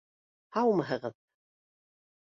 [0.55, 1.15] —Һаумыһығыҙ!